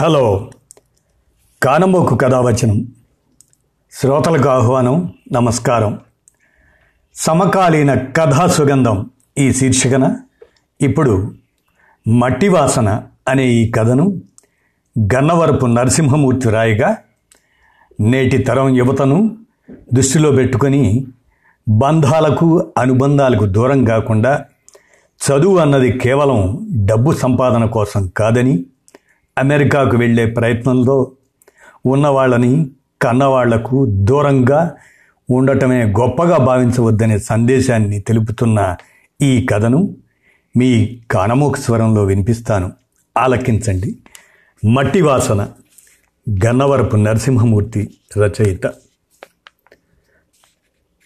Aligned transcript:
Hello. 0.00 0.50
కానమోకు 1.62 2.14
కథావచనం. 2.16 2.86
శ్రోతలకు 3.92 4.48
ఆహ్వానం 4.48 5.12
నమస్కారం. 5.32 5.98
సమకాలీన 7.14 7.94
కథా 7.94 8.46
సుగంధం 8.46 9.10
ఈ 9.38 9.52
శీర్షికన. 9.52 10.16
ఇప్పుడు 10.80 11.34
మట్టివాసన 12.08 13.02
అనే 13.28 13.46
ఈ 13.46 13.70
కథను 13.70 14.22
గన్నవరపు 14.98 15.66
నరసింహమూర్తి 15.66 16.50
రాయిగా 16.50 16.96
నేటి 18.00 18.38
తరం 18.38 18.76
యువతను 18.76 19.36
దృష్టిలో 19.94 20.30
పెట్టుకొని 20.30 21.06
బంధాలకు 21.68 22.72
అనుబంధాలకు 22.78 23.46
దూరం 23.46 23.84
కాకుండా 23.84 24.44
చదువు 25.18 25.58
అన్నది 25.58 25.92
కేవలం 25.92 26.68
డబ్బు 26.72 27.12
సంపాదన 27.12 27.64
కోసం 27.64 28.08
కాదని 28.08 28.64
అమెరికాకు 29.38 29.96
వెళ్ళే 29.96 30.26
ప్రయత్నంలో 30.26 31.12
ఉన్నవాళ్ళని 31.86 32.70
కన్నవాళ్ళకు 33.02 33.86
దూరంగా 33.90 34.76
ఉండటమే 35.30 35.84
గొప్పగా 35.84 36.36
భావించవద్దనే 36.36 37.18
సందేశాన్ని 37.18 38.00
తెలుపుతున్న 38.00 38.76
ఈ 39.22 39.46
కథను 39.46 39.96
మీ 40.56 41.00
కానమోక 41.10 41.56
స్వరంలో 41.56 42.04
వినిపిస్తాను. 42.04 42.72
ఆలకించండి. 43.18 43.98
మట్టి 44.66 45.00
వాసన 45.00 45.48
గన్నవరపు 46.44 46.96
నరసింహమూర్తి 46.96 47.94
రచయిత. 48.18 48.66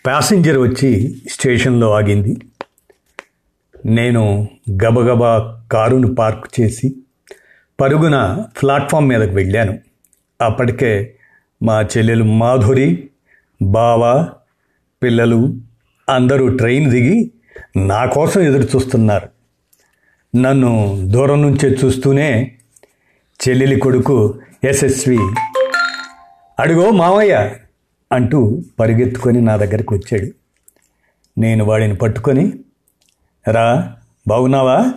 ప్యాసింజర్ 0.07 0.59
వచ్చి 0.59 1.23
స్టేషన్లో 1.31 1.91
ఆగింది. 1.91 2.37
నేను 3.87 4.49
గబగబా 4.85 5.61
కారును 5.73 6.15
పార్క్ 6.15 6.61
చేసి 6.61 7.02
పరుగున 7.83 8.47
ప్లాట్ఫామ్ 8.63 9.09
మీదకు 9.09 9.35
వెళ్ళాను. 9.35 9.79
అప్పటికే 10.41 11.15
మా 11.63 11.83
చెల్లెలు 11.83 12.25
మాధురి 12.25 13.09
బావ 13.63 14.29
పిల్లలు 15.03 15.57
అందరూ 16.09 16.57
ట్రైన్ 16.57 16.91
దిగి 16.91 17.31
నా 17.77 18.05
కోసం 18.05 18.41
ఎదురు 18.41 18.63
చూస్తున్నారు. 18.63 19.29
నన్ను 20.37 21.03
దూరం 21.05 21.43
నుంచే 21.43 21.69
చూస్తూనే 21.69 22.57
చెల్లెలి 23.49 23.81
కొడుకు 23.81 24.39
యశస్వి 24.65 25.19
అడుగో 26.59 26.91
మావయ్య 26.91 27.55
అంటూ 28.13 28.63
పరిగెత్తుకొని 28.81 29.41
నా 29.41 29.57
దగ్గరికి 29.57 29.95
వచ్చాడు. 29.95 30.29
నేను 31.41 31.65
వాడిని 31.65 31.95
పట్టుకొని 31.95 32.53
రా 33.49 33.95
బాగున్నావా 34.29 34.95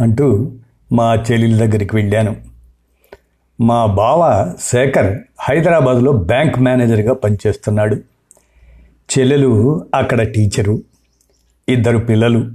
అంటూ 0.00 0.56
మా 0.92 1.14
చెల్లెల 1.14 1.64
దగ్గరికి 1.66 1.96
వెళ్ళాను. 1.96 2.36
మా 3.60 3.86
బావ 3.86 4.52
శేఖర్ 4.60 5.18
హైదరాబాద్లో 5.40 6.12
బ్యాంక్ 6.12 6.58
మేనేజర్గా 6.58 7.12
పనిచేస్తున్నాడు. 7.12 7.96
చెల్లెలు 9.18 9.86
అక్కడ 9.94 10.22
టీచరు 10.22 10.82
ఇద్దరు 11.68 11.98
పిల్లలు. 11.98 12.50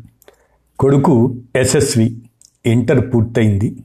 కొడుకు 0.80 1.36
ఎస్ఎస్వి 1.56 2.18
ఇంటర్ 2.66 3.14
పూర్తయింది. 3.14 3.76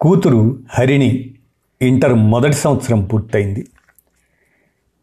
కూతురు 0.00 0.58
హరిణి 0.70 1.34
ఇంటర్ 1.82 2.14
మొదటి 2.14 2.52
సంవత్సరం 2.52 3.04
పూర్తయింది. 3.04 3.66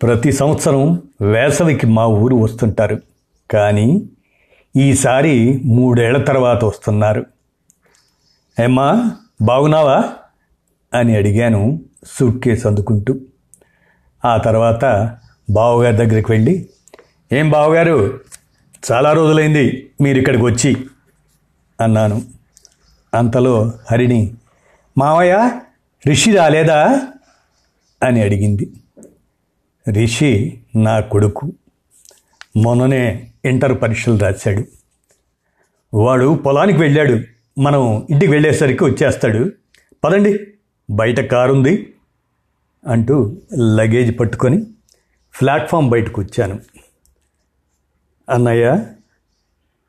ప్రతి 0.01 0.31
సంవత్సరం 0.31 1.01
వేసవికి 1.21 1.87
మా 1.87 2.05
ఊరు 2.05 2.35
వస్తుంటారు. 2.35 2.99
కానీ 3.51 4.03
ఈసారి 4.77 5.61
మూడేళ్ళ 5.65 6.23
తర్వాత 6.23 6.65
వస్తున్నారు. 6.65 7.25
ఏమ్మా 8.59 9.17
బాగున్నావా? 9.41 10.13
అని 10.93 11.15
అడిగాను 11.15 11.81
సూట్ 12.07 12.43
కేసు 12.43 12.67
అందుకుంటూ. 12.67 13.19
ఆ 14.25 14.37
తర్వాత 14.37 15.15
బావగారి 15.49 15.97
దగ్గరికి 15.97 16.31
వెళ్ళి 16.31 16.69
ఏం 17.31 17.49
బావగారు 17.49 18.19
చాలా 18.91 19.13
రోజులైంది 19.13 19.91
మీరు 20.01 20.17
ఇక్కడికి 20.17 20.43
వచ్చి 20.43 20.87
అన్నాను. 21.81 22.21
అంతలో 23.13 23.73
హరిణి 23.91 24.33
మావయ్య 24.97 25.51
రిషి 26.07 26.31
రాలేదా? 26.31 27.07
అని 28.03 28.21
అడిగింది. 28.21 28.73
రిషి 29.91 30.61
నా 30.75 30.99
కొడుకు. 30.99 31.53
మొన్ననే 32.57 33.31
ఇంటర్ 33.45 33.81
పరీక్షలు 33.81 34.17
రాశాడు. 34.17 34.63
వాడు 35.97 36.35
పొలానికి 36.45 36.79
వెళ్ళాడు. 36.79 37.38
మనం 37.57 38.07
ఇంటికి 38.09 38.31
వెళ్ళేసరికి 38.31 38.83
వచ్చేస్తాడు. 38.83 39.51
పదండి 40.03 40.31
బయట 40.91 41.19
కారు 41.19 41.53
ఉంది 41.53 41.73
అంటూ 42.87 43.15
లగేజ్ 43.57 44.19
పట్టుకొని 44.19 44.65
ప్లాట్ఫామ్ 45.39 45.89
బయటకు 45.89 46.21
వచ్చాను 46.21 46.59
అన్నయ్య 48.29 48.85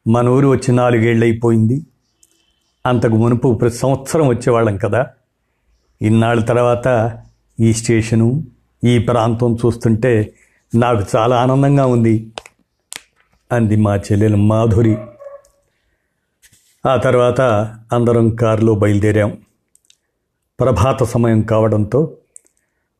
మన 0.06 0.28
ఊరు 0.28 0.48
వచ్చి 0.48 0.74
నాలుగేళ్ళు 0.74 1.24
అయిపోయింది 1.24 1.76
అంతకు 2.86 3.16
మునుపు 3.16 3.52
ప్రతి 3.52 3.76
సంవత్సరం 3.76 4.28
వచ్చేవాళ్ళం 4.28 4.76
కదా. 4.76 5.06
ఇన్నాళ్ళ 6.02 6.44
తర్వాత 6.44 6.88
ఈ 7.60 7.72
స్టేషను 7.72 8.44
ఈ 8.84 8.98
ప్రాంతం 8.98 9.54
చూస్తుంటే 9.54 10.34
నాకు 10.74 11.02
చాలా 11.16 11.36
ఆనందంగా 11.42 11.86
ఉంది 11.86 12.32
అంది 13.52 13.76
మా 13.76 13.96
చెల్లెలు 13.96 14.36
మాధురి. 14.36 14.96
ఆ 16.86 16.96
తర్వాత 16.96 17.40
అందరం 17.92 18.30
కారులో 18.30 18.74
బయలుదేరాం. 18.74 19.38
ప్రభాత 20.60 21.02
సమయం 21.02 21.42
కావడంతో 21.42 22.16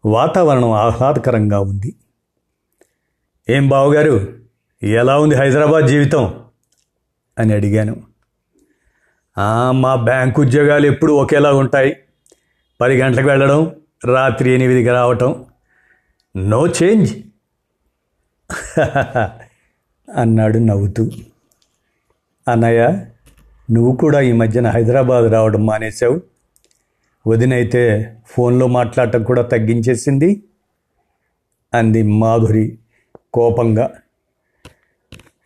వాతావరణం 0.04 0.70
ఆహ్లాదకరంగా 0.70 1.60
ఉంది. 1.60 1.96
ఏం 3.48 3.68
బావగారు? 3.68 4.38
ఎలా 4.82 5.18
ఉంది 5.18 5.34
హైదరాబాద్ 5.34 5.86
జీవితం? 5.86 6.44
అని 7.38 7.52
అడిగాను. 7.52 7.96
మా 9.70 9.94
బ్యాంకు 9.94 10.42
ఉద్యోగాలు 10.42 10.86
ఎప్పుడు 10.86 11.12
ఒకేలా 11.12 11.52
ఉంటాయి. 11.52 11.96
పది 12.80 13.00
గంటలకు 13.00 13.26
వెళ్ళడం 13.26 13.76
రాత్రి 14.04 14.50
ఎనిమిదికి 14.50 14.88
రావటం. 14.88 15.46
No 16.36 16.66
change. 16.66 17.14
అన్నాడు 20.16 20.58
నవ్వుతూ. 20.58 21.10
అన్నయ్య 22.48 23.06
నువ్వు 23.72 23.96
కూడా 23.96 24.20
ఈ 24.20 24.32
మధ్యన 24.32 24.66
హైదరాబాద్ 24.66 25.32
రావడం 25.32 25.66
మానేశావు. 25.66 26.20
వదినైతే 27.26 28.14
ఫోన్లో 28.26 28.66
మాట్లాడటం 28.66 29.22
కూడా 29.22 29.42
తగ్గించేసింది. 29.42 30.42
అంది 31.74 32.02
మాధురి 32.02 32.78
కోపంగా. 33.34 33.90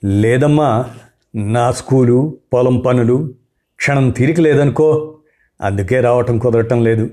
లేదమ్మా 0.04 0.84
నా 1.34 1.72
స్కూలు 1.72 2.38
పొలం 2.52 2.78
పనులు 2.78 3.34
క్షణం 3.76 4.10
తీరిక 4.10 4.40
లేదనుకో 4.40 5.18
అందుకే 5.60 6.00
రావటం 6.00 6.38
కుదరటం 6.38 6.84
లేదు. 6.84 7.10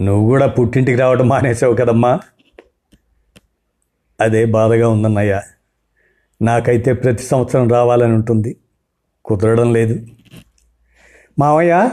నువ్వు 0.00 0.26
కూడా 0.26 0.46
పుట్టింటికి 0.46 0.98
రావడం 0.98 1.28
మానేసావు 1.28 1.74
కదమ్మా. 1.74 2.20
అదే 4.20 4.44
బాధగా 4.44 4.88
ఉందన్నయ్య. 4.88 5.42
నాకైతే 6.42 6.92
ప్రతి 6.92 7.22
సంవత్సరం 7.22 7.68
రావాలని 7.68 8.12
ఉంటుంది. 8.12 8.56
కుదరడం 9.26 9.72
లేదు. 9.72 10.06
మావయ్య 11.38 11.90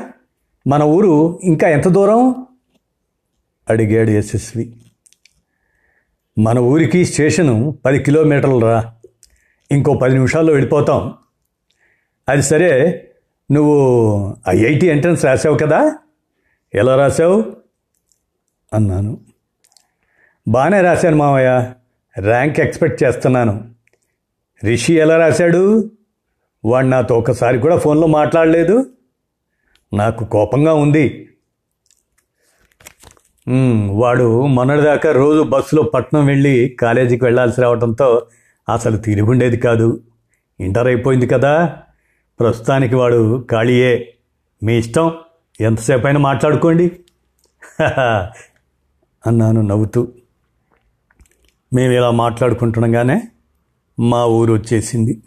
మన 0.67 0.83
ఊరు 0.83 1.39
ఇంకా 1.43 1.69
ఎంత 1.69 1.87
దూరం? 1.87 2.47
అడిగాడు 3.69 4.09
యశస్వి. 4.09 4.75
మన 6.39 6.59
ఊరికి 6.59 7.05
స్టేషను 7.05 7.77
పది 7.85 7.99
కిలోమీటర్లు 7.99 8.59
రా. 8.59 8.95
ఇంకో 9.71 9.93
పది 9.93 10.13
నిమిషాల్లో 10.13 10.53
వెళ్ళిపోతాం. 10.53 11.13
అది 12.29 12.41
సరే 12.41 13.07
నువ్వు 13.51 14.37
ఐఐటి 14.49 14.87
ఎంట్రన్స్ 14.87 15.25
రాసావు 15.25 15.57
కదా? 15.57 15.97
ఎలా 16.75 16.95
రాసావు? 16.95 17.55
అన్నాను. 18.73 19.19
బాగానే 20.47 20.81
రాశాను 20.81 21.15
మావయ్య. 21.15 21.73
ర్యాంక్ 22.19 22.59
ఎక్స్పెక్ట్ 22.59 23.03
చేస్తున్నాను. 23.03 23.73
రిషి 24.63 24.93
ఎలా 24.93 25.17
రాశాడు? 25.17 25.91
వాడు 26.65 26.87
నాతో 26.87 27.17
ఒకసారి 27.17 27.59
కూడా 27.59 27.77
ఫోన్లో 27.77 28.07
మాట్లాడలేదు. 28.07 28.85
నాకు 29.93 30.25
కోపంగా 30.25 30.73
ఉంది. 30.73 31.29
వాడు 33.91 34.47
మొన్నటిదాకా 34.47 35.11
రోజు 35.11 35.41
బస్సులో 35.41 35.83
పట్నం 35.83 36.25
వెళ్ళి 36.25 36.77
కాలేజీకి 36.81 37.23
వెళ్ళాల్సి 37.23 37.61
రావడంతో 37.61 38.27
అసలు 38.73 38.97
తిరుగుండేది 38.97 39.57
కాదు. 39.57 40.03
ఇంటర్ 40.59 40.87
అయిపోయింది 40.87 41.27
కదా. 41.27 41.77
ప్రస్తుతానికి 42.39 42.95
వాడు 42.95 43.47
ఖాళీయే. 43.51 44.13
మీ 44.63 44.77
ఇష్టం? 44.77 45.11
ఎంతసేపు 45.61 46.07
అయినా 46.07 46.19
మాట్లాడుకోండి 46.19 46.91
అన్నాను 49.27 49.61
నవ్వుతూ. 49.61 50.07
మేము 51.73 51.93
ఇలా 51.93 52.11
మాట్లాడుకుంటుండగానే 52.11 53.21
మా 53.99 54.25
ఊరు 54.25 54.53
వచ్చేసింది. 54.53 55.23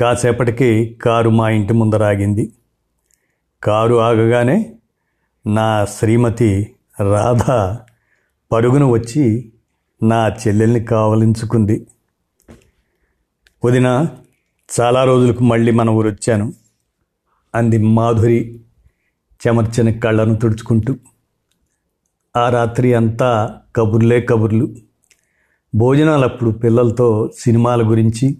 కాసేపటికి 0.00 0.98
కారు 1.02 1.30
మా 1.30 1.50
ఇంటి 1.50 1.72
ముందర 1.72 2.04
ఆగింది. 2.04 2.52
కారు 3.62 3.94
ఆగగానే 3.94 4.74
నా 5.46 5.84
శ్రీమతి 5.84 6.74
రాధ 7.12 7.42
పరుగున 8.52 8.84
వచ్చి 8.84 9.52
నా 10.02 10.28
చెల్లెల్ని 10.28 10.80
కావలించుకుంది. 10.80 11.86
వదిన 13.64 14.08
చాలా 14.80 15.04
రోజులకు 15.04 15.44
మళ్ళీ 15.44 15.72
మన 15.72 15.90
ఊరు 15.90 16.08
వచ్చాను 16.08 16.52
అంది 17.54 17.78
మాధురి 17.78 18.60
చెమర్చిన 19.46 19.90
కళ్ళను 19.90 20.36
తుడుచుకుంటూ. 20.36 20.96
ఆ 22.36 22.48
రాత్రి 22.48 22.94
అంతా 22.94 23.60
కబుర్లే 23.76 24.20
కబుర్లు. 24.20 24.74
భోజనాలప్పుడు 25.74 26.50
పిల్లలతో 26.50 27.30
సినిమాల 27.38 27.90
గురించి 27.90 28.38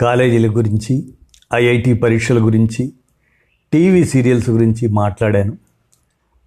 కాలేజీల 0.00 0.56
గురించి 0.56 1.14
ఐఐటి 1.54 1.94
పరీక్షల 1.94 2.44
గురించి 2.44 2.92
టీవీ 3.72 4.04
సీరియల్స్ 4.04 4.50
గురించి 4.50 4.88
మాట్లాడాను. 4.88 5.58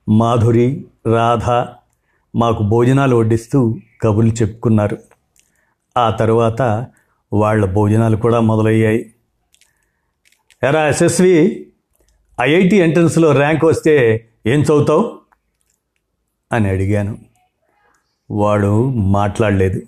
మాధురి 0.10 0.86
రాధ 1.14 1.44
మాకు 2.36 2.64
భోజనాలు 2.64 3.16
వడ్డిస్తూ 3.16 3.78
కబుర్లు 4.02 4.32
చెప్పుకున్నారు. 4.32 4.98
ఆ 5.98 6.10
తర్వాత 6.10 6.88
వాళ్ళ 7.34 7.66
భోజనాలు 7.66 8.18
కూడా 8.18 8.40
మొదలయ్యాయి. 8.40 9.14
ఎరా 10.64 10.88
ఎస్ఎస్వి 10.88 11.68
ఐఐటి 12.42 12.76
ఎంట్రన్స్లో 12.76 13.32
ర్యాంక్ 13.32 13.66
వస్తే 13.66 14.26
ఏం 14.48 14.62
చదువుతావు? 14.62 15.20
అని 16.52 16.70
అడిగాను. 16.70 17.18
వాడు 18.32 18.90
మాట్లాడలేదు. 18.90 19.82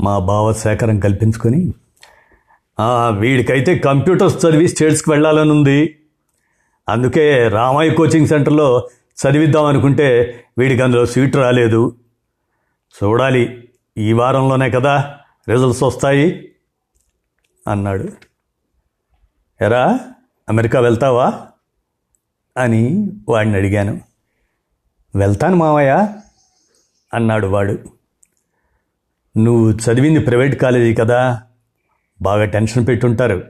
మా 0.00 0.18
బావ 0.18 0.52
సేకరం 0.52 1.00
కల్పించుకొని 1.00 1.74
వీడికైతే 3.18 3.78
కంప్యూటర్స్ 3.78 4.46
చదివి 4.46 4.68
స్టేట్స్కి 4.68 5.10
వెళ్ళాలని 5.10 5.50
ఉంది. 5.50 5.98
అందుకే 6.88 7.48
రామాయ 7.48 7.90
కోచింగ్ 7.90 8.26
సెంటర్లో 8.26 8.88
చదివిద్దాం 9.14 9.64
అనుకుంటే 9.64 10.40
వీడికి 10.58 10.82
అందులో 10.82 11.06
సీట్ 11.06 11.36
రాలేదు. 11.36 11.96
చూడాలి 13.04 13.68
ఈ 13.98 14.12
వారంలోనే 14.12 14.70
కదా 14.70 15.16
రిజల్ట్స్ 15.48 15.82
వస్తాయి 15.82 16.52
అన్నాడు. 17.68 18.08
ఎరా 19.64 20.00
అమెరికా 20.48 20.80
వెళ్తావా? 20.80 21.46
అని 22.56 23.10
వాడిని 23.28 23.56
అడిగాను. 23.56 24.00
వెళ్తాను 25.16 25.56
మావయ్య 25.56 26.08
అన్నాడు 27.14 27.46
వాడు. 27.46 27.78
నువ్వు 29.38 29.70
చదివింది 29.70 30.20
ప్రైవేట్ 30.20 30.60
కాలేజీ 30.60 30.94
కదా 30.94 31.42
బాగా 32.22 32.44
టెన్షన్ 32.44 32.86
పెట్టుంటారు. 32.86 33.44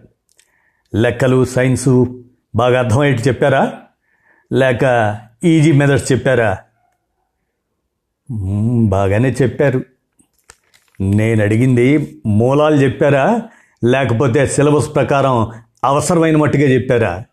లెక్కలు 0.94 1.44
సైన్సు 1.44 2.25
బాగా 2.55 2.78
అర్థమయ్యేట్టు 2.78 3.28
చెప్పారా? 3.28 3.82
లేక 4.52 5.19
ఈజీ 5.44 5.72
మెథడ్స్ 5.72 6.12
చెప్పారా? 6.12 6.58
బాగానే 8.88 9.31
చెప్పారు. 9.43 9.84
నేను 11.00 11.43
అడిగింది 11.43 12.20
మూలాలు 12.26 12.75
చెప్పారా? 12.75 13.49
లేకపోతే 13.84 14.46
సిలబస్ 14.46 14.94
ప్రకారం 14.94 15.52
అవసరమైన 15.84 16.37
మట్టుగా 16.37 16.62
చెప్పారా? 16.62 17.25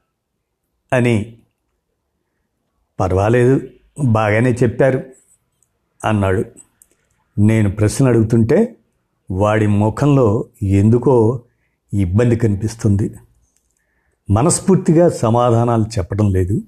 అని. 0.94 1.38
పర్వాలేదు 3.00 3.62
బాగానే 4.04 4.52
చెప్పారు 4.52 5.04
అన్నాడు. 6.06 6.46
నేను 7.40 7.72
ప్రశ్న 7.72 8.08
అడుగుతుంటే 8.08 8.76
వాడి 9.32 9.68
ముఖంలో 9.68 10.46
ఎందుకో 10.64 11.42
ఇబ్బంది 11.94 12.36
కనిపిస్తుంది. 12.36 13.16
మనస్ఫూర్తిగా 14.30 15.10
సమాధానాలు 15.10 15.84
చెప్పడం 15.84 16.32
లేదు. 16.32 16.62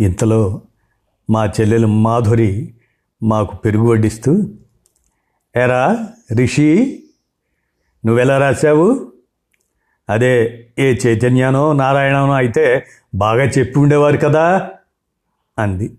ఇంతలో 0.00 0.60
మా 1.30 1.46
చెల్లెలు 1.46 1.86
మాధురి 1.86 2.74
మాకు 3.22 3.56
పెరుగు 3.56 3.90
వడ్డిస్తూ 3.90 4.42
ఎరా 5.56 6.08
రిషి 6.36 7.02
నువ్వెలా 8.06 8.38
రాశావు? 8.38 9.12
అదే 10.10 10.66
ఏ 10.78 10.94
చైతన్యానో 11.06 11.72
నారాయణనో 11.72 12.32
అయితే 12.32 12.86
బాగా 13.14 13.44
చెప్పి 13.44 13.78
ఉండేవారు 13.78 14.16
కదా 14.16 14.70
అంది. 15.58 15.96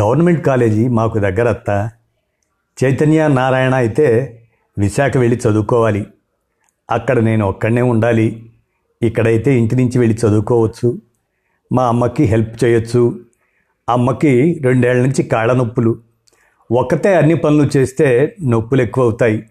గవర్నమెంట్ 0.00 0.46
కాలేజీ 0.46 0.88
మాకు 0.88 1.18
దగ్గర 1.18 1.48
అత్త 1.48 1.90
చైతన్య 2.84 3.28
నారాయణ 3.28 3.74
అయితే 3.74 4.36
విశాఖ 4.78 5.16
వెళ్ళి 5.16 5.40
చదువుకోవాలి. 5.48 6.06
అక్కడ 6.90 7.18
నేను 7.18 7.46
ఒక్కడనే 7.46 7.82
ఉండాలి. 7.82 8.50
ఇక్కడైతే 9.02 9.58
ఇంటి 9.58 9.76
నుంచి 9.76 9.98
వెళ్ళి 9.98 10.16
చదువుకోవచ్చు. 10.26 10.98
మా 11.72 11.88
అమ్మకి 11.88 12.24
హెల్ప్ 12.24 12.64
చేయొచ్చు. 12.64 13.20
అమ్మకి 13.88 14.60
రెండేళ్ళ 14.64 15.02
నుంచి 15.02 15.22
కాళ్ళ 15.22 15.52
నొప్పులు. 15.52 15.98
ఒక్కతే 16.72 17.14
అన్ని 17.14 17.34
పనులు 17.34 17.70
చేస్తే 17.76 18.36
నొప్పులు 18.42 18.82
ఎక్కువ 18.82 19.04
అవుతాయి 19.04 19.46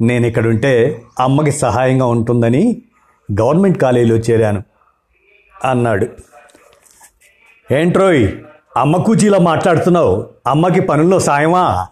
నేను 0.00 0.26
ఇక్కడ 0.26 0.46
ఉంటే 0.46 1.02
అమ్మకి 1.20 1.50
సహాయంగా 1.50 2.06
ఉంటుందని 2.06 2.82
గవర్నమెంట్ 3.40 3.78
కాలేజీలో 3.78 4.16
చేరాను 4.16 4.62
అన్నాడు. 5.64 6.06
ఏంట్రోయ్ 7.72 8.32
అమ్మ 8.76 8.96
కూచీలో 8.96 9.38
మాట్లాడుతున్నావు? 9.38 10.26
అమ్మకి 10.46 10.80
పనుల్లో 10.80 11.18
సాయమా? 11.18 11.86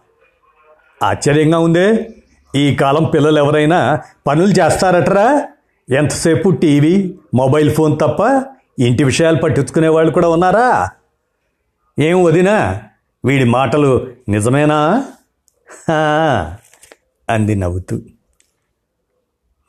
ఆశ్చర్యంగా 1.05 1.59
ఉందే. 1.59 2.11
ఈ 2.57 2.75
కాలం 2.75 3.05
పిల్లలు 3.05 3.39
ఎవరైనా 3.39 4.01
పనులు 4.27 4.53
చేస్తారటరా? 4.53 5.49
ఎంతసేపు 5.91 6.51
టీవీ 6.51 7.15
మొబైల్ 7.35 7.71
ఫోన్ 7.71 7.99
తప్ప 7.99 8.45
ఇంటి 8.79 9.05
విషయాలు 9.05 9.37
పట్టించుకునే 9.37 9.89
వాళ్ళు 9.89 10.13
కూడా 10.13 10.29
ఉన్నారా? 10.29 10.89
ఏం 11.99 12.23
వదినా 12.23 12.83
వీడి 13.25 13.45
మాటలు 13.45 14.09
నిజమేనా? 14.29 15.05
అంది 17.31 17.55
నవ్వుతూ. 17.55 18.01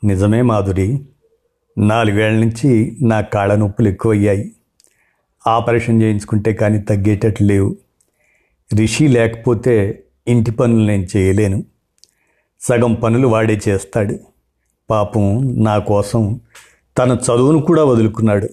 నిజమే 0.04 0.42
మాధురి 0.42 1.04
నాలుగేళ్ళ 1.78 2.38
నుంచి 2.38 2.96
నా 3.02 3.20
కాళ్ళ 3.20 3.54
నొప్పులు 3.54 3.88
ఎక్కువయ్యాయి. 3.88 4.52
ఆపరేషన్ 5.46 6.02
చేయించుకుంటే 6.02 6.52
కానీ 6.52 6.78
తగ్గేటట్లు 6.80 7.46
లేవు. 7.46 7.76
రిషి 8.76 9.08
లేకపోతే 9.08 10.02
ఇంటి 10.28 10.50
పనులు 10.50 10.86
నేను 10.86 11.06
చేయలేను. 11.16 11.64
సగం 12.60 12.94
పనులు 12.94 13.28
వాడే 13.28 13.60
చేస్తాడు. 13.68 14.18
పాపం 14.90 15.54
నా 15.64 15.78
కోసం 15.78 16.40
తన 16.98 17.10
చదువును 17.10 17.60
కూడా 17.60 17.84
వదులుకున్నాడు. 17.84 18.48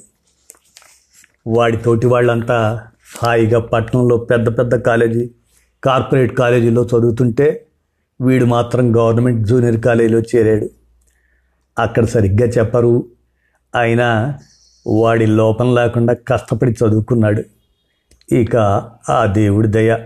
వాడి 1.47 1.77
తోటి 1.77 2.07
వాళ్ళంతా 2.07 2.87
హాయిగా 3.23 3.59
పట్టణంలో 3.59 4.17
పెద్ద 4.17 4.57
పెద్ద 4.57 4.75
కాలేజీ 4.75 5.29
కార్పొరేట్ 5.83 6.37
కాలేజీలో 6.37 6.83
చదువుతుంటే 6.83 7.65
వీడు 8.21 8.45
మాత్రం 8.45 8.95
గవర్నమెంట్ 8.95 9.47
జూనియర్ 9.47 9.81
కాలేజీలో 9.81 10.19
చేరాడు. 10.19 10.69
అక్కడ 11.79 12.05
సరిగ్గా 12.05 12.47
చెప్పరు. 12.47 13.05
అయినా 13.75 14.39
వాడి 14.87 15.25
లోపం 15.25 15.75
లేకుండా 15.75 16.13
కష్టపడి 16.13 16.71
చదువుకున్నాడు. 16.71 17.43
ఇక 18.31 18.55
ఆ 19.09 19.25
దేవుడి 19.25 19.67
దయ. 19.67 19.97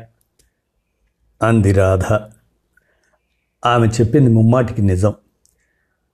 అంది 1.41 1.71
రాధ. 1.71 2.19
ఆమె 3.65 3.87
చెప్పింది 3.87 4.29
ముమ్మాటికి 4.29 4.81
నిజం. 4.81 5.13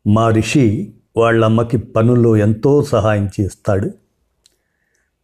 మా 0.08 0.30
రిషి 0.30 0.94
వాళ్ళమ్మకి 1.18 1.78
పనుల్లో 1.78 2.38
ఎంతో 2.38 2.84
సహాయం 2.84 3.30
చేస్తాడు. 3.42 3.92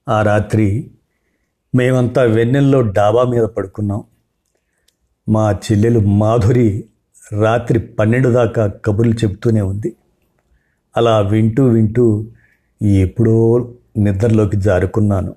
ఆ 0.09 0.21
రాత్రి 0.21 0.91
మేమంతా 1.75 2.21
వెన్నెల్లో 2.21 2.81
డాబా 2.81 3.23
మీద 3.23 3.43
పడుకున్నాం. 3.43 4.03
మా 5.29 5.51
చెల్లెలు 5.51 5.99
మాధురి 5.99 6.85
రాత్రి 7.41 7.79
పన్నెండు 7.79 8.29
దాకా 8.29 8.67
కబుర్లు 8.67 9.13
చెబుతూనే 9.13 9.61
ఉంది. 9.61 9.95
అలా 10.97 11.19
వింటూ 11.19 11.67
వింటూ 11.67 12.27
ఎప్పుడో 12.81 13.71
నిద్రలోకి 13.97 14.57
జారుకున్నాను. 14.57 15.35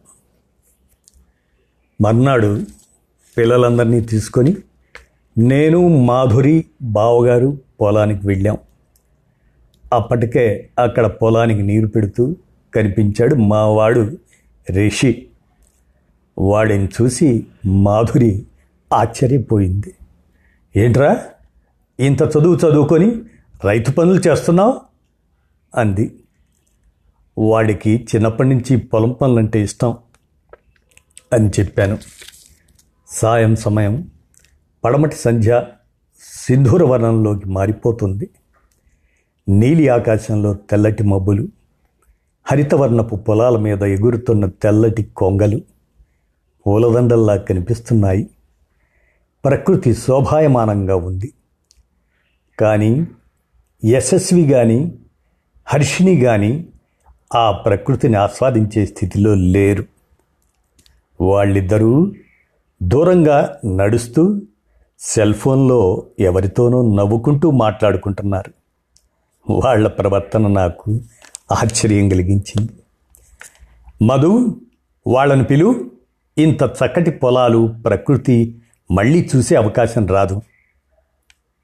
మర్నాడు 2.01 2.61
పిల్లలందరినీ 3.37 4.01
తీసుకొని 4.01 4.57
నేను 5.39 5.89
మాధురి 5.89 6.65
బావగారు 6.83 7.59
పొలానికి 7.81 8.27
వెళ్ళాం. 8.27 8.59
అప్పటికే 9.93 10.69
అక్కడ 10.79 11.07
పొలానికి 11.07 11.63
నీరు 11.63 11.87
పెడుతూ 11.87 12.37
కనిపించాడు 12.75 13.35
మావాడు 13.35 14.19
రిషి. 14.71 15.27
వాడిని 16.39 16.87
చూసి 16.87 17.47
మాధురి 17.67 18.47
ఆశ్చర్యపోయింది. 18.93 19.95
ఏంట్రా? 20.77 21.25
ఇంత 22.01 22.23
చదువు 22.23 22.57
చదువుకొని 22.57 23.23
రైతు 23.65 23.91
పనులు 23.91 24.29
చేస్తున్నావు? 24.29 24.81
అంది. 25.75 26.17
వాడికి 27.39 28.07
చిన్నప్పటి 28.15 28.49
నుంచి 28.49 28.77
పొలం 28.77 29.13
పనులంటే 29.13 29.63
ఇష్టం 29.63 29.97
అని 31.33 31.49
చెప్పాను. 31.49 31.99
సాయం 33.13 33.57
సమయం 33.57 34.11
పడమటి 34.85 35.15
సంధ్య 35.15 35.65
సింధూర 36.47 36.85
వర్ణంలోకి 36.85 37.49
మారిపోతుంది. 37.49 38.31
నీలి 39.49 39.89
ఆకాశంలో 39.89 40.55
తెల్లటి 40.55 41.03
మబ్బులు 41.03 41.49
హరితవర్ణపు 42.45 43.17
పొలాల 43.17 43.57
మీద 43.57 43.83
ఎగురుతున్న 43.83 44.47
తెల్లటి 44.47 45.03
కొంగలు 45.03 45.61
పూలదండల్లా 46.67 47.37
కనిపిస్తున్నాయి. 47.37 48.31
ప్రకృతి 49.45 49.95
శోభాయమానంగా 49.95 50.97
ఉంది. 50.97 51.33
కానీ 52.59 53.07
యశస్వి 53.85 54.45
కానీ 54.53 54.93
హర్షిని 55.67 56.21
కానీ 56.21 56.67
ఆ 57.35 57.53
ప్రకృతిని 57.53 58.17
ఆస్వాదించే 58.17 58.87
స్థితిలో 58.87 59.35
లేరు. 59.35 59.85
వాళ్ళిద్దరూ 61.21 62.13
దూరంగా 62.83 63.61
నడుస్తూ 63.67 64.43
సెల్ 64.99 65.35
ఫోన్లో 65.35 66.07
ఎవరితోనో 66.19 66.95
నవ్వుకుంటూ 66.95 67.51
మాట్లాడుకుంటున్నారు. 67.51 68.53
వాళ్ళ 69.51 69.89
ప్రవర్తన 69.89 70.47
నాకు 70.47 71.01
ఆశ్చర్యం 71.53 72.09
కలిగించింది. 72.09 72.73
మధు 74.05 74.61
వాళ్ళని 75.07 75.45
పిలు. 75.45 75.91
ఇంత 76.39 76.63
చక్కటి 76.63 77.11
పొలాలు 77.11 77.75
ప్రకృతి 77.85 78.59
మళ్ళీ 78.91 79.29
చూసే 79.37 79.57
అవకాశం 79.57 80.07
రాదు 80.07 80.43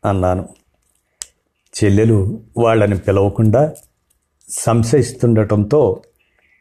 అన్నాను. 0.04 0.48
చెల్లెలు 1.84 2.40
వాళ్ళని 2.56 2.98
పిలవకుండా 2.98 3.72
సంశయిస్తుండటంతో 4.48 6.02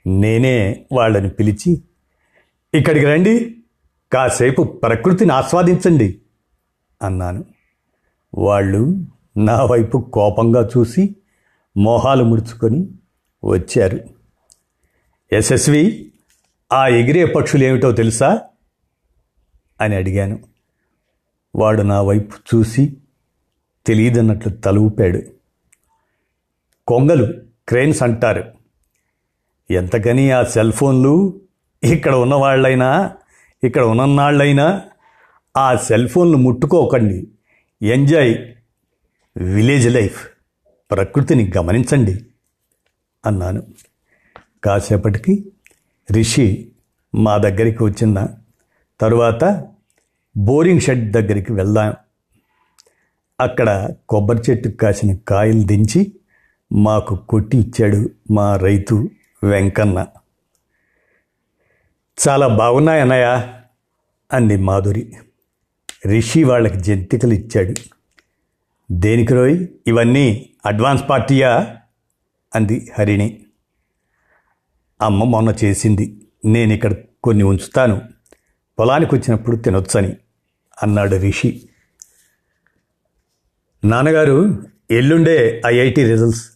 నేనే 0.08 0.86
వాళ్ళని 0.92 1.30
పిలిచి 1.30 1.82
ఇక్కడికి 2.74 3.06
రండి 3.06 3.54
కాసేపు 4.12 4.64
ప్రకృతిని 4.64 5.34
ఆస్వాదించండి 5.34 6.22
అన్నాను. 7.02 7.46
వాళ్ళు 8.34 9.06
నా 9.38 9.66
వైపు 9.66 9.98
కోపంగా 10.14 10.70
చూసి 10.78 11.16
మోహాలు 11.78 12.24
ముడుచుకొని 12.24 12.90
వచ్చారు. 13.46 14.00
యశస్వి 15.34 16.12
ఆ 16.74 16.88
ఎగిరే 16.88 17.26
పక్షులు 17.26 17.64
ఏమిటో 17.64 17.92
తెలుసా? 17.92 18.42
అని 19.82 19.96
అడిగాను. 19.96 20.40
వాడు 21.56 21.82
నా 21.82 22.02
వైపు 22.02 22.56
చూసి 22.56 22.98
తెలియదన్నట్లు 23.86 24.52
తలూపాడు. 24.52 25.22
కొంగలు 26.88 27.34
క్రేన్స్ 27.70 28.04
అంటారు. 28.04 28.44
ఎంతకని 29.72 30.32
ఆ 30.32 30.44
సెల్ 30.44 30.72
ఫోన్లు 30.72 31.42
ఇక్కడ 31.84 32.16
ఉన్నవాళ్ళైనా 32.16 33.12
ఇక్కడ 33.64 33.82
ఉన్ననాళ్ళైనా 33.82 34.82
ఆ 35.58 35.76
సెల్ 35.76 36.10
ఫోన్లు 36.10 36.38
ముట్టుకోకండి. 36.38 37.28
Enjoy 37.82 38.38
village 39.38 39.90
life. 39.94 40.28
ప్రకృతిని 40.92 41.52
గమనించండి 41.58 42.26
అన్నాను. 43.26 43.64
కాసేపటికి 44.64 45.52
రిషి 46.12 46.68
మా 47.16 47.38
దగ్గరికి 47.38 47.84
వచ్చిన 47.84 48.28
తరువాత 49.02 49.68
బోరింగ్ 50.38 50.82
షెడ్ 50.82 51.12
దగ్గరికి 51.12 51.54
వెళ్దాం. 51.54 51.94
అక్కడ 53.40 53.90
కొబ్బరి 54.10 54.52
చెట్టుకు 54.52 54.78
కాసిన 54.78 55.16
కాయలు 55.16 55.64
దించి 55.64 56.12
మాకు 56.74 57.16
కొట్టి 57.16 57.58
ఇచ్చాడు 57.58 58.10
మా 58.32 58.56
రైతు 58.56 59.10
వెంకన్న. 59.44 60.08
చాలా 62.28 62.48
బాగున్నాయి 62.48 63.02
అన్నయ్య 63.02 63.54
అంది 64.34 64.58
మాధురి. 64.58 65.14
రిషి 66.08 66.44
వాళ్ళకి 66.44 66.80
జంతికలు 66.80 67.34
ఇచ్చాడు. 67.34 67.74
దేనికి 68.92 69.34
రోయ్? 69.34 69.68
ఇవన్నీ 69.88 70.50
అడ్వాన్స్ 70.66 71.10
పార్టీయా? 71.10 71.78
అంది 72.56 72.92
హరిణి. 72.98 73.46
అమ్మ 75.02 75.24
మొన్న 75.24 75.54
చేసింది. 75.64 76.28
నేను 76.46 76.74
ఇక్కడ 76.74 76.94
కొన్ని 77.24 77.44
ఉంచుతాను. 77.44 78.02
పొలానికి 78.80 79.16
వచ్చినప్పుడు 79.16 79.56
తినొచ్చని 79.56 80.18
అన్నాడు 80.84 81.16
రిషి. 81.16 81.70
నాన్నగారు 83.86 84.66
ఎల్లుండే 84.92 85.62
ఐఐటి 85.66 86.04
రిజల్ట్స్ 86.04 86.52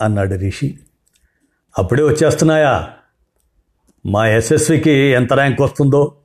అన్నాడు 0.00 0.34
రిషి. 0.34 0.78
అప్పుడే 1.78 2.02
వచ్చేస్తున్నాయా? 2.02 2.92
మా 4.06 4.28
ఎస్ఎస్వికి 4.28 4.90
ఎంత 4.90 5.32
ర్యాంక్ 5.32 5.60
వస్తుందో? 5.60 6.16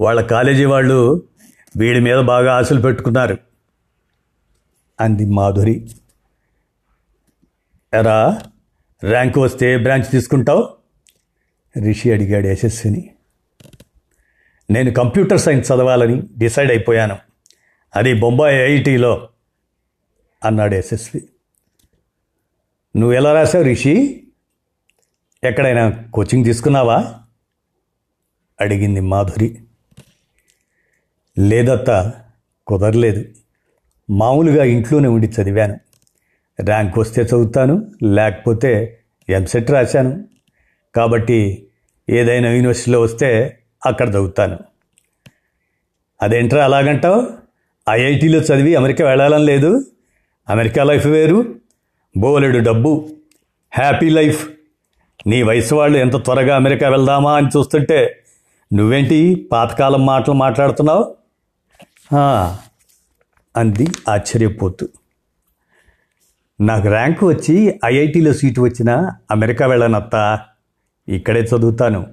వాళ్ళ 0.00 0.20
కాలేజీ 0.20 0.64
వాళ్ళు 0.64 1.22
వీడి 1.76 2.00
మీద 2.00 2.18
బాగా 2.18 2.54
ఆశలు 2.54 2.80
పెట్టుకున్నారు. 2.80 3.38
అంది 5.00 5.24
మాధురి. 5.24 5.88
ఎరా 7.94 8.42
ర్యాంక్ 9.04 9.38
వస్తే 9.38 9.78
బ్రాంచ్ 9.78 10.10
తీసుకుంటావు? 10.10 10.68
రిషి 11.84 12.12
అడిగాడు 12.12 12.46
యశస్విని 12.46 13.10
నేను 14.70 14.90
కంప్యూటర్ 14.90 15.40
సైన్స్ 15.40 15.72
చదవాలని 15.72 16.22
డిసైడ్ 16.38 16.70
అయిపోయాను. 16.70 17.18
అది 17.96 18.14
బొంబాయి 18.14 18.56
ఐఐటీలో 18.56 19.28
అన్నాడు 20.44 20.74
యశస్వి 20.74 21.28
నువ్వు 22.96 23.12
ఎలా 23.12 23.32
రాసావు 23.32 23.64
రిషి? 23.64 24.23
ఎక్కడైనా 25.46 25.90
కోచింగ్ 25.90 26.44
తీసుకున్నావా? 26.44 27.14
అడిగింది 28.60 29.00
మాధురి. 29.00 29.58
లేదత్త 31.38 32.12
కుదరలేదు. 32.66 33.24
మామూలుగా 34.10 34.64
ఇంట్లోనే 34.64 35.08
ఉండి 35.08 35.26
చదివాను. 35.26 35.80
ర్యాంక్ 36.64 36.98
వస్తే 36.98 37.22
చదువుతాను 37.22 37.92
లేకపోతే 38.02 39.00
ఎంసెట్ 39.28 39.70
రాశాను. 39.70 40.24
కాబట్టి 40.94 41.66
ఏదైనా 42.10 42.50
యూనివర్సిటీలో 42.50 43.00
వస్తే 43.00 43.58
అక్కడ 43.86 44.08
చదువుతాను. 44.08 44.58
అదేంట్రా 46.22 46.64
అలాగంటావు? 46.64 47.30
ఐఐటీలో 47.90 48.38
చదివి 48.38 48.74
అమెరికా 48.74 49.08
వెళ్ళాలని 49.08 49.44
లేదు? 49.44 49.86
అమెరికా 50.48 50.84
లైఫ్ 50.84 51.06
వేరు. 51.06 51.54
బోలెడు 52.16 52.58
డబ్బు. 52.58 53.08
Happy 53.70 54.08
life. 54.08 54.53
నీ 55.26 55.42
వయసు 55.42 55.74
వాళ్ళు 55.74 55.98
ఎంత 55.98 56.24
త్వరగా 56.24 56.56
అమెరికా 56.56 56.88
వెళ్దామా 56.88 57.36
అని 57.36 57.46
చూస్తుంటే 57.46 58.24
నువ్వేంటి 58.74 59.48
పాతకాలం 59.52 60.06
మాటలు 60.06 60.34
మాట్లాడుతున్నావు? 60.34 61.16
అంది 63.56 63.86
ఆశ్చర్యపోతూ. 64.08 64.88
నాకు 66.60 66.88
ర్యాంకు 66.88 67.26
వచ్చి 67.26 67.80
ఐఐటీలో 67.84 68.32
సీటు 68.32 68.60
వచ్చినా 68.60 69.16
అమెరికా 69.30 69.66
వెళ్ళనత్తా. 69.66 70.40
ఇక్కడే 71.08 71.40
చదువుతాను. 71.40 72.06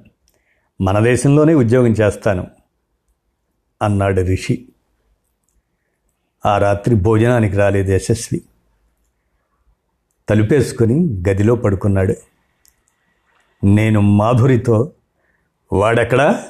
మన 0.82 1.00
దేశంలోనే 1.00 1.54
ఉద్యోగం 1.54 1.92
చేస్తాను 1.92 2.48
అన్నాడు 3.82 4.22
రిషి. 4.22 4.68
ఆ 6.46 6.58
రాత్రి 6.58 6.96
భోజనానికి 6.96 7.56
రాలేదు 7.56 7.92
యశస్వి. 7.92 8.42
తలుపేసుకొని 10.30 11.24
గదిలో 11.30 11.56
పడుకున్నాడు. 11.56 12.16
నేను 13.64 14.02
మాధురితో 14.02 14.92
వాడెక్కడా 15.74 16.44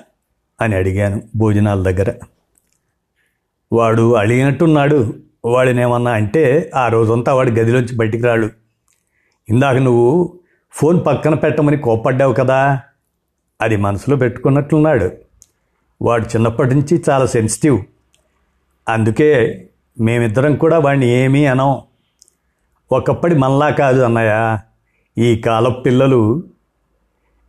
అని 0.62 0.75
అడిగాను 0.75 1.22
భోజనాల 1.36 1.84
దగ్గర. 1.84 2.13
వాడు 3.74 4.13
అడిగినట్టున్నాడు 4.13 5.13
వాడినేమన్నా 5.46 6.12
అంటే 6.12 6.72
ఆ 6.75 6.88
రోజంతా 6.88 7.34
వాడు 7.34 7.50
గదిలోంచి 7.50 7.96
బయటికి 7.96 8.24
రాడు. 8.24 8.50
ఇందాక 9.50 9.75
నువ్వు 9.75 10.39
ఫోన్ 10.72 11.06
పక్కన 11.06 11.34
పెట్టమని 11.34 11.77
కోప్పడ్డావు 11.77 12.34
కదా 12.34 12.82
అది 13.62 13.75
మనసులో 13.75 14.18
పెట్టుకున్నట్లున్నాడు. 14.18 15.12
వాడు 16.01 16.25
చిన్నప్పటి 16.25 16.75
నుంచి 16.75 17.03
చాలా 17.10 17.25
సెన్సిటివ్. 17.25 17.84
అందుకే 18.89 19.63
మేమిద్దరం 20.00 20.56
కూడా 20.56 20.80
వాడిని 20.80 21.08
ఏమీ 21.08 21.46
అనం. 21.46 21.82
ఒకప్పటి 22.91 23.36
మనలా 23.36 23.70
కాదు 23.70 24.01
అన్నయ్య 24.01 24.60
ఈ 25.18 25.38
కాలం 25.38 25.75
పిల్లలు 25.86 26.44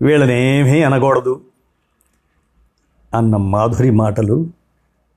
వీళ్ళనేమీ 0.02 0.82
అనకూడదు. 0.82 1.44
అన్న 3.14 3.37
మాధురి 3.37 3.90
మాటలు 3.90 4.50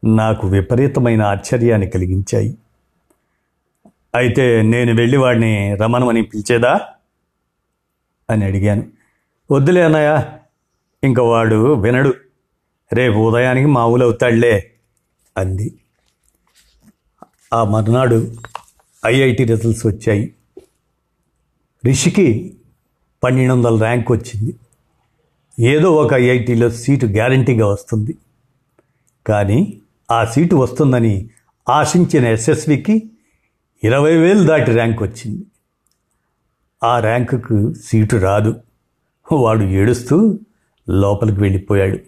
నాకు 0.06 0.48
విపరీతమైన 0.48 1.22
ఆశ్చర్యాన్ని 1.22 1.90
కలిగించాయి. 1.90 2.58
అయితే 4.16 4.62
నేను 4.62 4.96
వెళ్ళి 4.96 5.18
వాడిని 5.18 5.76
రమణమని 5.76 6.22
పిలిచేదా? 6.22 6.80
అని 8.30 8.46
అడిగాను. 8.46 8.84
వద్దులే 9.52 9.84
అన్నయ్య 9.84 10.24
ఇంక 11.04 11.20
వాడు 11.20 11.74
వినడు. 11.74 12.14
రేపు 12.94 13.16
ఉదయానికి 13.16 13.68
మామూలు 13.68 14.04
అవుతాడులే 14.04 14.72
అంది. 15.38 15.76
ఆ 17.54 17.64
మర్నాడు 17.64 18.36
ఐఐటి 19.06 19.44
రిజల్ట్స్ 19.44 19.86
వచ్చాయి. 19.86 20.36
రిషికి 21.86 22.58
పన్నెండు 23.24 23.54
వందల 23.54 23.80
ర్యాంక్ 23.80 24.12
వచ్చింది. 24.12 24.56
ఏదో 25.60 25.92
ఒక 25.92 26.14
ఐఐటీలో 26.14 26.70
సీటు 26.70 27.06
గ్యారంటీగా 27.06 27.68
వస్తుంది. 27.68 28.16
కానీ 29.28 29.80
ఆ 30.12 30.26
సీటు 30.26 30.56
వస్తుందని 30.56 31.30
ఆశించిన 31.70 32.26
ఎస్ఎస్వికి 32.26 33.10
ఇరవై 33.84 34.18
వేలు 34.18 34.44
దాటి 34.44 34.72
ర్యాంక్ 34.72 35.04
వచ్చింది. 35.04 35.44
ఆ 36.84 37.00
ర్యాంకుకు 37.00 37.74
సీటు 37.74 38.16
రాదు. 38.16 38.56
వాడు 39.32 39.64
ఏడుస్తూ 39.64 40.40
లోపలికి 40.90 41.42
వెళ్ళిపోయాడు. 41.42 42.00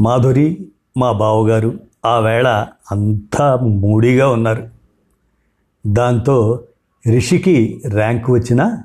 మాధురి 0.00 0.68
మా 0.96 1.12
బావగారు 1.12 1.80
ఆ 2.04 2.18
వేళ 2.18 2.66
అంతా 2.92 3.56
మూడీగా 3.56 4.28
ఉన్నారు. 4.28 4.68
దాంతో 5.86 6.64
రిషికి 7.10 7.82
ర్యాంకు 7.88 8.32
వచ్చినా 8.32 8.84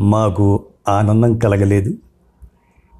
మాకు 0.00 0.64
ఆనందం 0.88 1.38
కలగలేదు. 1.38 1.94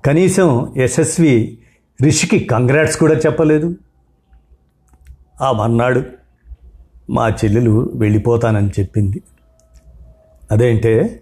కనీసం 0.07 0.75
యశస్వి 0.77 1.59
రిషికి 2.03 2.39
కంగ్రాట్స్ 2.39 2.97
కూడా 2.97 3.15
చెప్పలేదు. 3.15 3.75
ఆ 5.41 5.53
మర్నాడు 5.53 6.03
మా 7.11 7.29
చెల్లెలు 7.29 7.93
వెళ్ళిపోతానని 7.95 8.71
చెప్పింది. 8.81 9.23
అదేంటే 10.51 11.21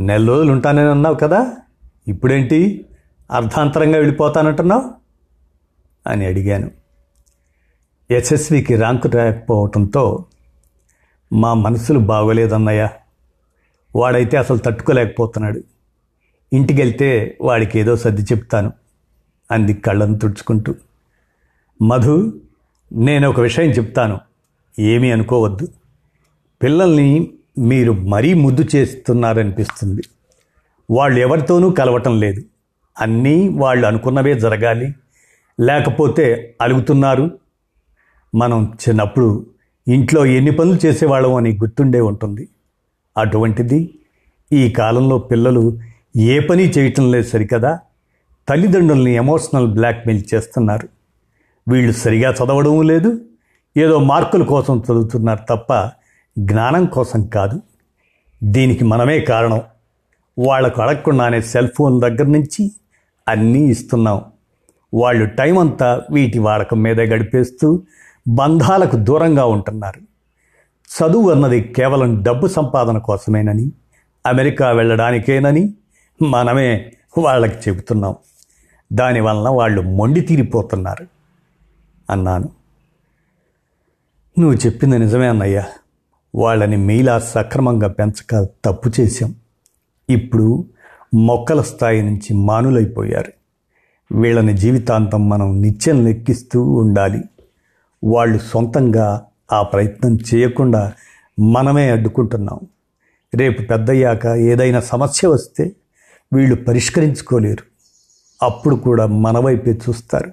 నెల 0.00 0.28
రోజులు 0.28 0.52
ఉంటానని 0.52 0.90
అన్నావు 0.90 1.14
కదా 1.14 1.52
ఇప్పుడేంటి 2.08 2.86
అర్ధాంతరంగా 3.30 3.98
వెళ్ళిపోతానంటున్నావు? 3.98 4.90
అని 6.06 6.26
అడిగాను. 6.26 6.70
యశస్వికి 8.10 8.76
ర్యాంకు 8.76 9.08
రాకపోవటంతో 9.08 10.24
మా 11.32 11.54
మనసులు 11.54 11.98
బాగోలేదన్నయ్య. 11.98 12.88
వాడైతే 13.96 14.36
అసలు 14.36 14.58
తట్టుకోలేకపోతున్నాడు. 14.58 15.60
ఇంటికి 16.52 16.80
వెళ్తే 16.80 17.38
వాడికి 17.40 17.78
ఏదో 17.78 17.96
సర్ది 17.96 18.22
చెప్తాను 18.22 18.72
అంది 19.50 19.74
కళ్ళను 19.74 20.18
తుడుచుకుంటూ. 20.18 20.74
మధు 21.82 22.32
నేను 22.92 23.28
ఒక 23.28 23.40
విషయం 23.40 23.70
చెప్తాను. 23.70 24.20
ఏమీ 24.78 25.10
అనుకోవద్దు. 25.10 25.68
పిల్లల్ని 26.62 27.30
మీరు 27.58 27.92
మరీ 27.92 28.34
ముద్దు 28.34 28.76
చేస్తున్నారనిపిస్తుంది. 28.76 30.02
వాళ్ళు 30.90 31.20
ఎవరితోనూ 31.20 31.70
కలవటం 31.70 32.20
లేదు. 32.20 32.42
అన్నీ 33.00 33.48
వాళ్ళు 33.48 33.86
అనుకున్నవే 33.86 34.38
జరగాలి. 34.38 34.94
లేకపోతే 35.60 36.54
అలుగుతున్నారు. 36.60 37.38
మనం 38.34 38.72
చిన్నప్పుడు 38.88 39.46
ఇంట్లో 39.88 40.26
ఎన్ని 40.26 40.50
పనులు 40.50 40.86
చేసేవాళ్ళం 40.86 41.34
అని 41.34 41.52
గుర్తుండే 41.52 42.00
ఉంటుంది. 42.00 42.48
అటువంటిది 43.18 43.94
ఈ 44.52 44.70
కాలంలో 44.70 45.18
పిల్లలు 45.18 45.78
ఏ 46.16 46.40
పని 46.40 46.70
చేయటం 46.70 47.10
లేదు 47.10 47.28
సరికదా? 47.28 47.78
తల్లిదండ్రుల్ని 48.48 49.14
ఎమోషనల్ 49.14 49.68
బ్లాక్మెయిల్ 49.68 50.24
చేస్తున్నారు. 50.34 50.88
వీళ్ళు 51.68 51.92
సరిగా 51.92 52.30
చదవడం 52.30 52.82
లేదు. 52.82 53.20
ఏదో 53.76 53.98
మార్కుల 53.98 54.42
కోసం 54.42 54.78
చదువుతున్నారు 54.78 55.40
తప్ప 55.48 55.90
జ్ఞానం 56.38 56.84
కోసం 56.84 57.26
కాదు. 57.26 57.60
దీనికి 58.42 58.84
మనమే 58.84 59.20
కారణం. 59.20 59.62
వాళ్ళకు 60.38 60.82
అడగకుండానే 60.82 61.40
సెల్ 61.40 61.68
ఫోన్ 61.76 62.00
దగ్గర 62.00 62.22
నుంచి 62.22 62.72
అన్నీ 63.28 63.58
ఇస్తున్నాం. 63.58 64.24
వాళ్ళు 64.94 65.26
టైం 65.26 65.58
అంతా 65.58 66.02
వీటి 66.10 66.38
వాడకం 66.38 66.82
మీదే 66.82 67.02
గడిపేస్తూ 67.02 67.82
బంధాలకు 68.28 68.96
దూరంగా 68.96 69.44
ఉంటున్నారు. 69.44 70.00
చదువు 70.98 71.30
అన్నది 71.30 71.60
కేవలం 71.62 72.22
డబ్బు 72.22 72.46
సంపాదన 72.46 72.98
కోసమేనని 72.98 73.72
అమెరికా 74.26 74.70
వెళ్ళడానికేనని 74.70 75.74
మనమే 76.22 76.92
వాళ్ళకి 77.18 77.70
చెబుతున్నాం. 77.70 78.14
దానివలన 78.92 79.48
వాళ్ళు 79.48 79.82
మొండి 79.82 80.20
తీరిపోతున్నారు 80.20 81.06
అన్నాను. 82.10 82.48
నువ్వు 84.38 84.56
చెప్పింది 84.66 84.98
నిజమే 84.98 85.28
అన్నయ్యా. 85.28 85.66
వాళ్ళని 86.34 86.76
మీలా 86.76 87.18
సక్రమంగా 87.18 87.88
పెంచక 87.88 88.46
తప్పు 88.64 88.90
చేశాం. 89.00 89.34
ఇప్పుడు 90.10 90.64
మొక్కల 91.14 91.60
స్థాయి 91.62 92.02
నుంచి 92.02 92.34
మానులైపోయారు. 92.34 93.32
వీళ్ళని 94.14 94.52
జీవితాంతం 94.52 95.28
మనం 95.28 95.62
నిత్యం 95.62 96.04
లెక్కిస్తూ 96.04 96.62
ఉండాలి. 96.62 97.24
వాళ్ళు 98.04 98.38
సొంతంగా 98.38 99.26
ఆ 99.52 99.62
ప్రయత్నం 99.62 100.18
చేయకుండా 100.34 100.92
మనమే 101.40 101.90
అడ్డుకుంటున్నాం. 101.90 102.60
రేపు 103.34 103.62
పెద్దయ్యాక 103.62 104.26
ఏదైనా 104.26 104.80
సమస్య 104.80 105.28
వస్తే 105.28 105.72
వీళ్ళు 106.32 106.54
పరిష్కరించుకోలేరు. 106.54 107.62
అప్పుడు 108.44 108.76
కూడా 108.76 109.06
మన 109.06 109.38
వైపే 109.38 109.70
చూస్తారు. 109.70 110.32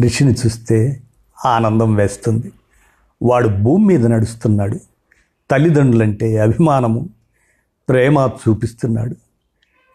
రిషిని 0.00 0.32
చూస్తే 0.32 1.02
ఆనందం 1.44 1.94
వేస్తుంది. 1.94 2.52
వాడు 3.22 3.48
భూమి 3.48 3.86
మీద 3.86 4.06
నడుస్తున్నాడు. 4.06 4.78
తల్లిదండ్రులంటే 5.50 6.38
అభిమానము 6.38 7.08
ప్రేమ 7.88 8.30
చూపిస్తున్నాడు. 8.48 9.16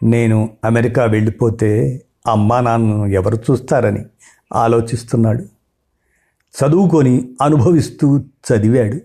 నేను 0.04 0.50
అమెరికా 0.64 1.04
వెళ్ళిపోతే 1.04 2.02
అమ్మా 2.26 2.60
నాన్నను 2.60 3.06
ఎవరు 3.06 3.36
చూస్తారని 3.36 4.04
ఆలోచిస్తున్నాడు. 4.54 5.42
చదువుకొని 6.50 7.28
అనుభవిస్తూ 7.42 8.18
చదివాడు. 8.18 9.00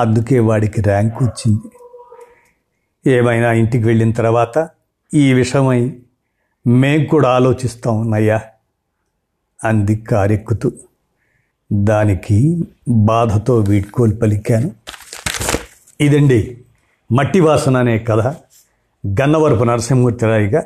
అందుకే 0.00 0.38
వాడికి 0.38 0.82
ర్యాంక్ 0.82 1.14
వచ్చింది. 1.22 1.70
ఏమైనా 3.10 3.52
ఇంటికి 3.52 3.84
వెళ్ళిన 3.84 4.12
తర్వాత 4.12 4.70
ఈ 5.14 5.32
విషయమై 5.32 5.98
మేం 6.66 7.04
కూడా 7.04 7.28
ఆలోచిస్తాం 7.28 8.10
నయ్యా 8.10 8.42
అంది 9.64 9.96
కారెక్కుతూ 9.96 10.72
దానికి 11.72 12.64
బాధతో 12.88 13.58
వీడ్కోలు 13.58 14.14
పలికాను 14.14 14.70
ఇదండి 16.00 16.64
మట్టి 17.12 17.40
వాసన 17.40 17.76
అనే 17.76 17.98
కథ. 17.98 18.26
గన్నవరపు 19.06 19.64
నరసింహమూర్తిరాయిగా 19.64 20.62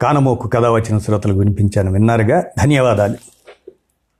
కానమోకు 0.00 0.48
కథ 0.48 0.64
వచ్చిన 0.64 0.98
శ్రోతలకు 0.98 1.38
వినిపించాను. 1.38 1.92
విన్నారుగా? 1.92 2.40
ధన్యవాదాలు. 2.40 3.35